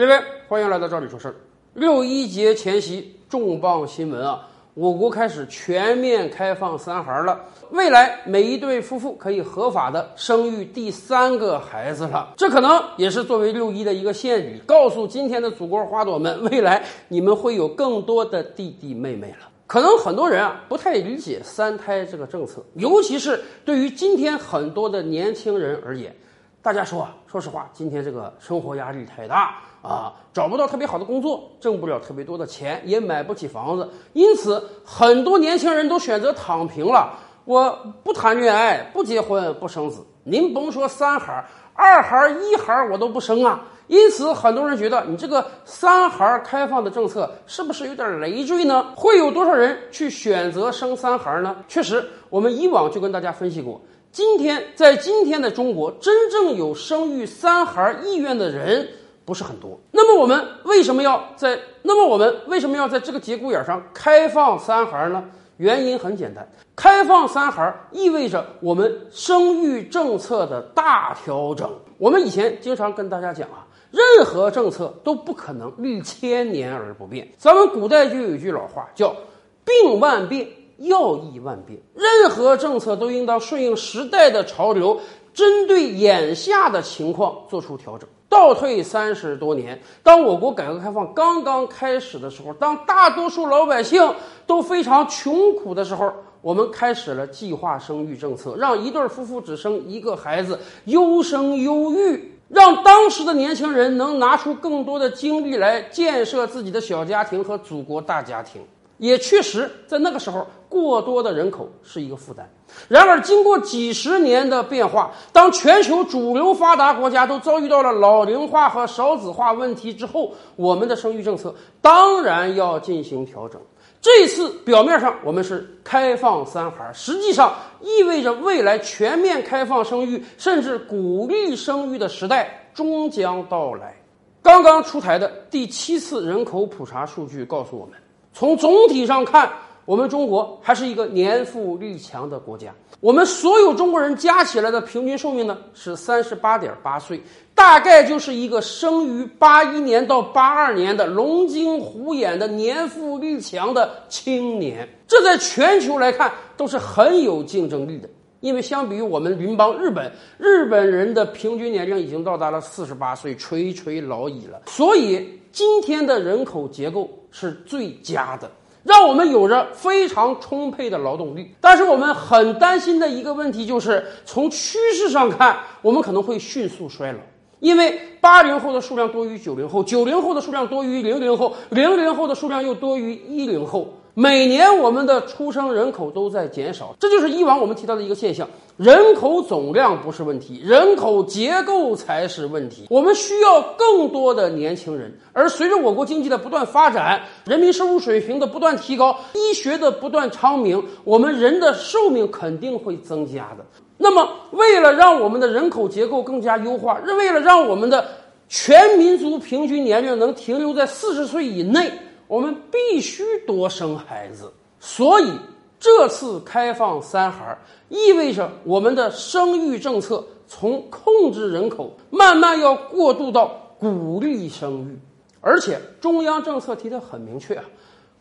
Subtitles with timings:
[0.00, 1.34] 各位，欢迎来到这里说事儿。
[1.74, 4.48] 六一节前夕，重磅新闻啊！
[4.72, 7.38] 我国开始全面开放三孩了，
[7.68, 12.32] 未来每一对夫妇可以合法的生育第三个孩子了。
[12.38, 19.50] 这可能也是作为六一的一个献礼，告诉今天的祖国花朵们，未来你们会有更多的弟弟妹妹了。
[19.66, 26.16] 可能很多人啊不太理解三胎这个政策，尤其是对于今天很多的年轻人而言，
[26.62, 37.18] 大家说啊，说实话，今天这个生活压力太大啊，找不到特别好的工作，挣不了特别多的钱，也买不起房子，因此很多年轻人都选择躺平了。
[37.46, 37.70] 我
[38.04, 43.62] 不谈恋爱，不结婚，不生子，您甭说三孩、二孩、一孩我都不生啊。
[43.86, 48.92] 因此，很多人觉得你这个三孩开放的政策是不是有点累赘呢？
[48.94, 51.56] 会有多少人去选择生三孩呢？
[51.66, 53.80] 确实，我们以往就跟大家分析过，
[54.12, 58.88] 今天在今天的中国，真正有生育三孩意愿的人
[59.24, 59.78] 不是很多。
[59.92, 61.58] 那么，我们为什么要在？
[61.82, 65.24] 那么，我们为什么要在这个节骨眼上开放三孩呢？
[65.58, 71.70] 原因很简单，开放三孩意味着我们生育政策的大调整。
[71.98, 73.66] 我们以前经常跟大家讲啊。
[73.92, 77.28] 任何政策都不可能历千年而不变。
[77.36, 79.12] 咱们古代就有一句老话，叫
[79.66, 80.46] “病万变，
[80.80, 81.80] 药医万变”。
[81.94, 85.00] 任何政策都应当顺应时代的潮流，
[85.32, 88.08] 针对眼下的情况做出调整。
[88.28, 94.14] 倒退三十多年，当我国改革开放刚刚开始的时候，当大多数老百姓
[94.46, 102.36] 都非常穷苦的时候，我们开始了计划生育政策，让一对夫妇只生一个孩子，优生优育。
[102.48, 108.60] 让当时的年轻人能拿出更多的精力来建设自己的小家庭和祖国大家庭，
[109.00, 112.48] 也确实在那个时候，过多的人口是一个负担。
[112.86, 123.60] 然而，经过几十年的变化，当全球主流发达国家都遭遇到了老龄化和少子化问题之后，我们的生育政策当然要进行调整。
[124.02, 133.96] 这次表面上我们是开放三孩，实际上意味着未来全面开放生育，甚至鼓励生育的时代终将到来。
[134.42, 137.94] 刚刚出台的第七次人口普查数据告诉我们，
[138.32, 139.50] 从总体上看。
[139.86, 147.20] 我们中国还是一个年富力强的国家，我们所有中国人加起来的平均寿命呢是三十八点八岁，
[147.56, 158.08] 大概就是一个生于八一年到八二年的龙精虎眼的年富力强的青年，这在全球来看都是很有竞争力的。
[158.40, 168.50] 因为相比于我们邻邦日本，日本人的平均年龄已经到达了四十八岁，垂垂老矣了，所以今天的人口结构是最佳的。
[168.82, 177.18] 让我们有着非常充沛的劳动力，但是我们很担心的一个问题就是，从趋势上看，我们可能会迅速衰老，
[177.58, 183.92] 因为八零后的数量多于九零后，九零后的数量多于零零后，零零后的数量又多于一零后。
[184.20, 192.84] 每年我们的出生人口都在减少，这就是以往我们提到的一个现象：人口总量不是问题，人口结构才是问题。
[192.90, 203.64] 我们需要更多的年轻人，而随着我国经济的不断发展，人民收入水平的不断提高，医学的不断昌明，我们人的寿命肯定会增加的。
[203.96, 208.06] 那么，为了让我们的人口结构更加优化，为了让我们的
[208.50, 211.90] 全民族平均年龄能停留在四十岁以内。
[212.30, 215.32] 我们必须多生孩子，所以
[215.80, 217.58] 这次开放三孩
[217.88, 224.96] 意味着我们的生育政策从控制人口慢慢要过渡到鼓励生育，
[225.40, 227.64] 而且中央政策提的很明确啊，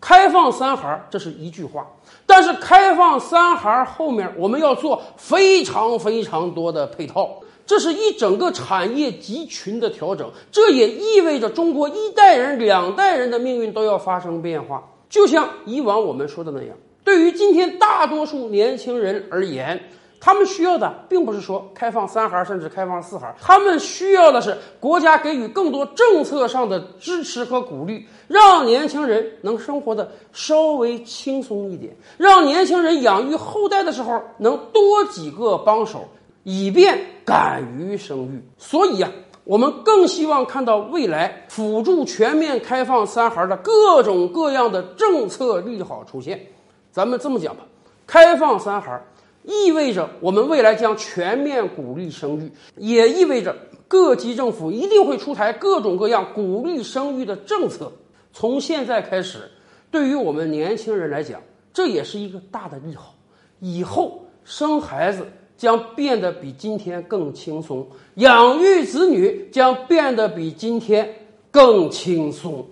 [0.02, 1.86] 开放三孩这是一句话，
[2.26, 7.40] 但是开放三孩后面我们要做非常非常多的配套。
[7.69, 14.84] 这是一整个产业集群的调整，这也意味着中国一代人、两代人的命运都要发生变化。
[15.07, 19.79] 就像以往我们说的那样，对于今天大多数年轻人而言，
[20.19, 36.08] 他们需要的并不是说开放三孩甚至开放四孩，他们需要的是国家给予更多政策上的支持和鼓励，让年轻人能生活的稍微轻松一点，让年轻人养育后代的时候能多几个帮手。
[36.44, 39.12] 以便敢于生育，所以呀，
[39.44, 46.47] 我们更希望看到未来辅助全面开放三孩的各种各样的政策利好出现。
[46.91, 47.64] 咱们这么讲吧，
[48.08, 49.00] 开放三孩
[49.44, 53.56] 意味着我们未来将全面鼓励生育，也意味着
[53.88, 57.92] 各级政府一定会出台各种各样鼓励生育的政策。
[58.32, 59.52] 从现在开始，
[59.92, 61.42] 对于我们年轻人来讲，
[61.74, 63.14] 这也是一个大的利好。
[63.59, 65.28] 以后生孩子。
[65.59, 67.85] 将变得比今天更轻松，
[68.16, 71.14] 养育子女将变得比今天
[71.52, 72.66] 更轻松。